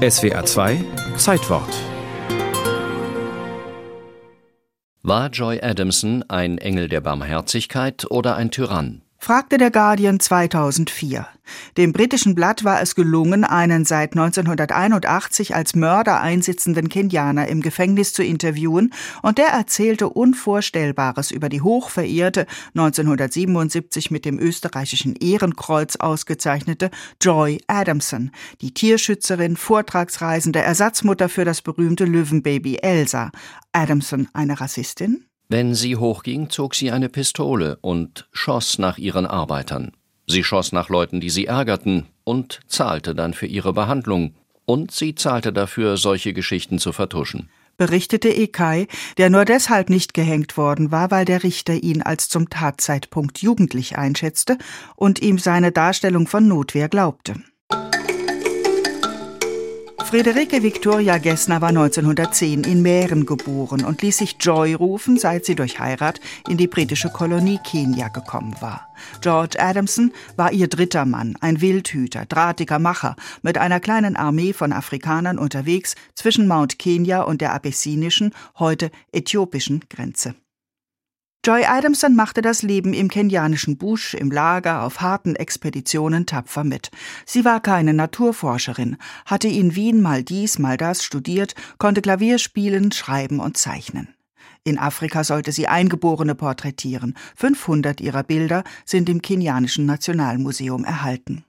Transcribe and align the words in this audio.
SWA 0.00 0.46
2 0.46 0.82
Zeitwort 1.18 1.68
War 5.02 5.28
Joy 5.28 5.60
Adamson 5.60 6.24
ein 6.26 6.56
Engel 6.56 6.88
der 6.88 7.02
Barmherzigkeit 7.02 8.10
oder 8.10 8.34
ein 8.34 8.50
Tyrann? 8.50 9.02
Fragte 9.20 9.58
der 9.58 9.70
Guardian 9.70 10.18
2004. 10.18 11.26
Dem 11.76 11.92
britischen 11.92 12.34
Blatt 12.34 12.64
war 12.64 12.80
es 12.80 12.94
gelungen, 12.94 13.44
einen 13.44 13.84
seit 13.84 14.12
1981 14.12 15.54
als 15.54 15.74
Mörder 15.74 16.20
einsitzenden 16.20 16.88
Kenianer 16.88 17.46
im 17.48 17.60
Gefängnis 17.60 18.14
zu 18.14 18.22
interviewen, 18.22 18.94
und 19.22 19.36
der 19.36 19.48
erzählte 19.48 20.08
Unvorstellbares 20.08 21.30
über 21.30 21.50
die 21.50 21.60
hochverehrte, 21.60 22.46
1977 22.74 24.10
mit 24.10 24.24
dem 24.24 24.38
österreichischen 24.38 25.14
Ehrenkreuz 25.16 25.96
ausgezeichnete 25.96 26.90
Joy 27.20 27.60
Adamson, 27.66 28.30
die 28.62 28.72
Tierschützerin, 28.72 29.56
Vortragsreisende, 29.56 30.60
Ersatzmutter 30.60 31.28
für 31.28 31.44
das 31.44 31.60
berühmte 31.60 32.06
Löwenbaby 32.06 32.78
Elsa. 32.78 33.30
Adamson 33.72 34.28
eine 34.32 34.60
Rassistin? 34.60 35.26
Wenn 35.52 35.74
sie 35.74 35.96
hochging, 35.96 36.48
zog 36.48 36.76
sie 36.76 36.92
eine 36.92 37.08
Pistole 37.08 37.76
und 37.80 38.28
schoss 38.30 38.78
nach 38.78 38.98
ihren 38.98 39.26
Arbeitern. 39.26 39.90
Sie 40.28 40.44
schoss 40.44 40.70
nach 40.70 40.88
Leuten, 40.88 41.20
die 41.20 41.28
sie 41.28 41.46
ärgerten, 41.46 42.06
und 42.22 42.60
zahlte 42.68 43.16
dann 43.16 43.34
für 43.34 43.46
ihre 43.46 43.72
Behandlung. 43.72 44.36
Und 44.64 44.92
sie 44.92 45.16
zahlte 45.16 45.52
dafür, 45.52 45.96
solche 45.96 46.32
Geschichten 46.34 46.78
zu 46.78 46.92
vertuschen. 46.92 47.50
Berichtete 47.76 48.28
Ekai, 48.28 48.86
der 49.18 49.28
nur 49.28 49.44
deshalb 49.44 49.90
nicht 49.90 50.14
gehängt 50.14 50.56
worden 50.56 50.92
war, 50.92 51.10
weil 51.10 51.24
der 51.24 51.42
Richter 51.42 51.74
ihn 51.74 52.00
als 52.00 52.28
zum 52.28 52.48
Tatzeitpunkt 52.48 53.38
jugendlich 53.38 53.98
einschätzte 53.98 54.56
und 54.94 55.20
ihm 55.20 55.40
seine 55.40 55.72
Darstellung 55.72 56.28
von 56.28 56.46
Notwehr 56.46 56.88
glaubte. 56.88 57.34
Friederike 60.10 60.60
Victoria 60.64 61.18
Gessner 61.18 61.60
war 61.60 61.68
1910 61.68 62.64
in 62.64 62.82
Mähren 62.82 63.26
geboren 63.26 63.84
und 63.84 64.02
ließ 64.02 64.18
sich 64.18 64.38
Joy 64.40 64.74
rufen, 64.74 65.16
seit 65.16 65.44
sie 65.44 65.54
durch 65.54 65.78
Heirat 65.78 66.18
in 66.48 66.56
die 66.56 66.66
britische 66.66 67.10
Kolonie 67.10 67.60
Kenia 67.64 68.08
gekommen 68.08 68.56
war. 68.58 68.88
George 69.20 69.60
Adamson 69.60 70.10
war 70.34 70.50
ihr 70.50 70.66
dritter 70.66 71.04
Mann, 71.04 71.36
ein 71.40 71.60
Wildhüter, 71.60 72.26
drahtiger 72.26 72.80
Macher, 72.80 73.14
mit 73.42 73.56
einer 73.56 73.78
kleinen 73.78 74.16
Armee 74.16 74.52
von 74.52 74.72
Afrikanern 74.72 75.38
unterwegs 75.38 75.94
zwischen 76.16 76.48
Mount 76.48 76.80
Kenya 76.80 77.22
und 77.22 77.40
der 77.40 77.54
abessinischen, 77.54 78.34
heute 78.58 78.90
äthiopischen 79.12 79.84
Grenze. 79.88 80.34
Joy 81.42 81.64
Adamson 81.64 82.14
machte 82.14 82.42
das 82.42 82.60
Leben 82.60 82.92
im 82.92 83.08
kenianischen 83.08 83.78
Busch, 83.78 84.12
im 84.12 84.30
Lager, 84.30 84.82
auf 84.82 85.00
harten 85.00 85.36
Expeditionen 85.36 86.26
tapfer 86.26 86.64
mit. 86.64 86.90
Sie 87.24 87.46
war 87.46 87.60
keine 87.60 87.94
Naturforscherin, 87.94 88.98
hatte 89.24 89.48
in 89.48 89.74
Wien 89.74 90.02
mal 90.02 90.22
dies, 90.22 90.58
mal 90.58 90.76
das 90.76 91.02
studiert, 91.02 91.54
konnte 91.78 92.02
Klavier 92.02 92.38
spielen, 92.38 92.92
schreiben 92.92 93.40
und 93.40 93.56
zeichnen. 93.56 94.14
In 94.64 94.78
Afrika 94.78 95.24
sollte 95.24 95.50
sie 95.52 95.66
Eingeborene 95.66 96.34
porträtieren. 96.34 97.16
500 97.36 98.02
ihrer 98.02 98.22
Bilder 98.22 98.62
sind 98.84 99.08
im 99.08 99.22
kenianischen 99.22 99.86
Nationalmuseum 99.86 100.84
erhalten. 100.84 101.46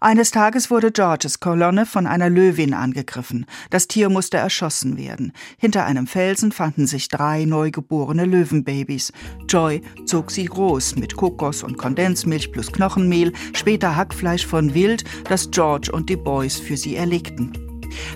Eines 0.00 0.30
Tages 0.30 0.70
wurde 0.70 0.92
Georges 0.92 1.40
Kolonne 1.40 1.84
von 1.84 2.06
einer 2.06 2.30
Löwin 2.30 2.72
angegriffen. 2.74 3.46
Das 3.68 3.86
Tier 3.86 4.08
musste 4.08 4.38
erschossen 4.38 4.96
werden. 4.96 5.32
Hinter 5.58 5.84
einem 5.84 6.06
Felsen 6.06 6.52
fanden 6.52 6.86
sich 6.86 7.08
drei 7.08 7.44
neugeborene 7.44 8.24
Löwenbabys. 8.24 9.12
Joy 9.48 9.82
zog 10.06 10.30
sie 10.30 10.46
groß 10.46 10.96
mit 10.96 11.16
Kokos 11.16 11.62
und 11.62 11.76
Kondensmilch 11.76 12.52
plus 12.52 12.72
Knochenmehl, 12.72 13.32
später 13.52 13.96
Hackfleisch 13.96 14.46
von 14.46 14.74
Wild, 14.74 15.04
das 15.28 15.50
George 15.50 15.90
und 15.92 16.08
die 16.08 16.16
Boys 16.16 16.58
für 16.58 16.76
sie 16.76 16.96
erlegten. 16.96 17.52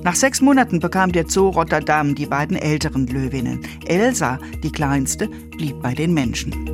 Nach 0.02 0.14
sechs 0.14 0.40
Monaten 0.40 0.80
bekam 0.80 1.12
der 1.12 1.28
Zoo 1.28 1.48
Rotterdam 1.48 2.14
die 2.14 2.26
beiden 2.26 2.56
älteren 2.56 3.06
Löwinnen. 3.06 3.66
Elsa, 3.86 4.38
die 4.62 4.70
kleinste, 4.70 5.28
blieb 5.28 5.80
bei 5.82 5.94
den 5.94 6.14
Menschen. 6.14 6.73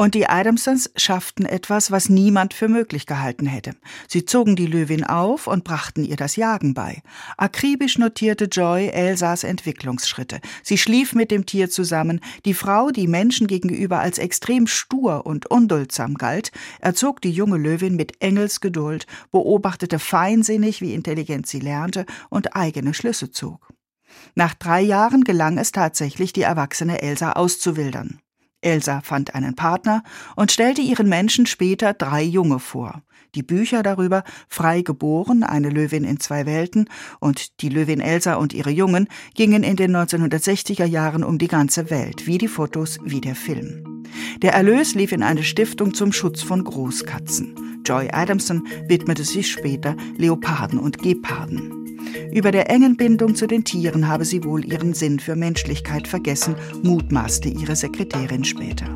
Und 0.00 0.14
die 0.14 0.26
Adamsons 0.26 0.90
schafften 0.96 1.44
etwas, 1.44 1.90
was 1.90 2.08
niemand 2.08 2.54
für 2.54 2.68
möglich 2.68 3.04
gehalten 3.04 3.44
hätte. 3.44 3.74
Sie 4.08 4.24
zogen 4.24 4.56
die 4.56 4.64
Löwin 4.64 5.04
auf 5.04 5.46
und 5.46 5.62
brachten 5.62 6.06
ihr 6.06 6.16
das 6.16 6.36
Jagen 6.36 6.72
bei. 6.72 7.02
Akribisch 7.36 7.98
notierte 7.98 8.46
Joy 8.46 8.88
Elsas 8.88 9.44
Entwicklungsschritte. 9.44 10.40
Sie 10.62 10.78
schlief 10.78 11.14
mit 11.14 11.30
dem 11.30 11.44
Tier 11.44 11.68
zusammen. 11.68 12.20
Die 12.46 12.54
Frau, 12.54 12.88
die 12.88 13.08
Menschen 13.08 13.46
gegenüber 13.46 14.00
als 14.00 14.16
extrem 14.16 14.66
stur 14.66 15.26
und 15.26 15.50
unduldsam 15.50 16.14
galt, 16.14 16.50
erzog 16.80 17.20
die 17.20 17.32
junge 17.32 17.58
Löwin 17.58 17.94
mit 17.94 18.22
Engelsgeduld, 18.22 19.06
beobachtete 19.32 19.98
feinsinnig, 19.98 20.80
wie 20.80 20.94
intelligent 20.94 21.46
sie 21.46 21.60
lernte 21.60 22.06
und 22.30 22.56
eigene 22.56 22.94
Schlüsse 22.94 23.32
zog. 23.32 23.68
Nach 24.34 24.54
drei 24.54 24.80
Jahren 24.80 25.24
gelang 25.24 25.58
es 25.58 25.72
tatsächlich, 25.72 26.32
die 26.32 26.40
erwachsene 26.40 27.02
Elsa 27.02 27.32
auszuwildern. 27.32 28.18
Elsa 28.60 29.00
fand 29.02 29.34
einen 29.34 29.54
Partner 29.54 30.02
und 30.36 30.52
stellte 30.52 30.80
ihren 30.80 31.08
Menschen 31.08 31.46
später 31.46 31.94
drei 31.94 32.22
Junge 32.22 32.58
vor. 32.58 33.02
Die 33.34 33.42
Bücher 33.42 33.82
darüber, 33.82 34.24
frei 34.48 34.82
geboren, 34.82 35.44
eine 35.44 35.70
Löwin 35.70 36.04
in 36.04 36.18
zwei 36.18 36.46
Welten 36.46 36.88
und 37.20 37.60
die 37.60 37.68
Löwin 37.68 38.00
Elsa 38.00 38.34
und 38.34 38.52
ihre 38.52 38.70
Jungen, 38.70 39.08
gingen 39.34 39.62
in 39.62 39.76
den 39.76 39.96
1960er 39.96 40.84
Jahren 40.84 41.22
um 41.22 41.38
die 41.38 41.48
ganze 41.48 41.90
Welt, 41.90 42.26
wie 42.26 42.38
die 42.38 42.48
Fotos, 42.48 42.98
wie 43.04 43.20
der 43.20 43.36
Film. 43.36 44.04
Der 44.42 44.54
Erlös 44.54 44.94
lief 44.94 45.12
in 45.12 45.22
eine 45.22 45.44
Stiftung 45.44 45.94
zum 45.94 46.12
Schutz 46.12 46.42
von 46.42 46.64
Großkatzen. 46.64 47.82
Joy 47.86 48.08
Adamson 48.10 48.66
widmete 48.88 49.24
sich 49.24 49.50
später 49.50 49.96
Leoparden 50.16 50.78
und 50.78 50.98
Geparden. 50.98 51.79
Über 52.32 52.52
der 52.52 52.70
engen 52.70 52.96
Bindung 52.96 53.34
zu 53.34 53.48
den 53.48 53.64
Tieren 53.64 54.06
habe 54.06 54.24
sie 54.24 54.44
wohl 54.44 54.64
ihren 54.64 54.94
Sinn 54.94 55.18
für 55.18 55.34
Menschlichkeit 55.34 56.06
vergessen, 56.06 56.54
mutmaßte 56.82 57.48
ihre 57.48 57.74
Sekretärin 57.74 58.44
später. 58.44 58.86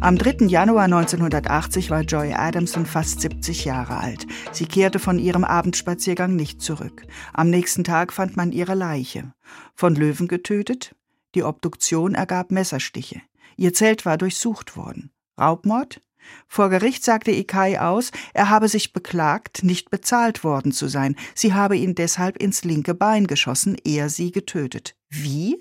Am 0.00 0.16
3. 0.16 0.46
Januar 0.46 0.84
1980 0.84 1.90
war 1.90 2.02
Joy 2.02 2.32
Adamson 2.32 2.86
fast 2.86 3.20
70 3.20 3.64
Jahre 3.64 3.98
alt. 3.98 4.26
Sie 4.52 4.64
kehrte 4.66 4.98
von 4.98 5.18
ihrem 5.18 5.44
Abendspaziergang 5.44 6.34
nicht 6.34 6.62
zurück. 6.62 7.02
Am 7.32 7.50
nächsten 7.50 7.84
Tag 7.84 8.12
fand 8.12 8.36
man 8.36 8.52
ihre 8.52 8.74
Leiche. 8.74 9.34
Von 9.74 9.94
Löwen 9.94 10.28
getötet? 10.28 10.94
Die 11.34 11.42
Obduktion 11.42 12.14
ergab 12.14 12.50
Messerstiche. 12.50 13.20
Ihr 13.56 13.74
Zelt 13.74 14.06
war 14.06 14.16
durchsucht 14.16 14.76
worden. 14.76 15.10
Raubmord? 15.38 16.00
Vor 16.48 16.70
Gericht 16.70 17.04
sagte 17.04 17.30
Ikai 17.30 17.80
aus, 17.80 18.10
er 18.34 18.50
habe 18.50 18.68
sich 18.68 18.92
beklagt, 18.92 19.62
nicht 19.62 19.90
bezahlt 19.90 20.44
worden 20.44 20.72
zu 20.72 20.88
sein. 20.88 21.16
Sie 21.34 21.54
habe 21.54 21.76
ihn 21.76 21.94
deshalb 21.94 22.36
ins 22.36 22.64
linke 22.64 22.94
Bein 22.94 23.26
geschossen, 23.26 23.76
er 23.84 24.08
sie 24.08 24.32
getötet. 24.32 24.94
Wie? 25.10 25.60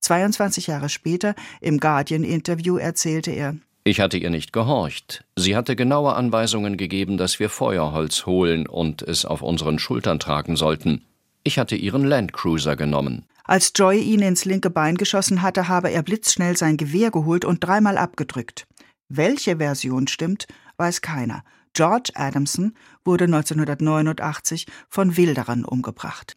22 0.00 0.66
Jahre 0.66 0.88
später 0.88 1.34
im 1.60 1.78
Guardian-Interview 1.78 2.76
erzählte 2.76 3.30
er, 3.30 3.56
ich 3.86 4.00
hatte 4.00 4.16
ihr 4.16 4.30
nicht 4.30 4.54
gehorcht. 4.54 5.24
Sie 5.36 5.54
hatte 5.54 5.76
genaue 5.76 6.14
Anweisungen 6.14 6.78
gegeben, 6.78 7.18
dass 7.18 7.38
wir 7.38 7.50
Feuerholz 7.50 8.24
holen 8.24 8.66
und 8.66 9.02
es 9.02 9.26
auf 9.26 9.42
unseren 9.42 9.78
Schultern 9.78 10.18
tragen 10.18 10.56
sollten. 10.56 11.04
Ich 11.42 11.58
hatte 11.58 11.76
ihren 11.76 12.02
Landcruiser 12.02 12.76
genommen. 12.76 13.26
Als 13.44 13.72
Joy 13.74 14.00
ihn 14.00 14.22
ins 14.22 14.46
linke 14.46 14.70
Bein 14.70 14.96
geschossen 14.96 15.42
hatte, 15.42 15.68
habe 15.68 15.90
er 15.90 16.02
blitzschnell 16.02 16.56
sein 16.56 16.78
Gewehr 16.78 17.10
geholt 17.10 17.44
und 17.44 17.62
dreimal 17.62 17.98
abgedrückt. 17.98 18.66
Welche 19.16 19.58
Version 19.58 20.08
stimmt, 20.08 20.48
weiß 20.76 21.00
keiner. 21.00 21.44
George 21.72 22.10
Adamson 22.14 22.74
wurde 23.04 23.26
1989 23.26 24.66
von 24.88 25.16
Wilderern 25.16 25.64
umgebracht. 25.64 26.32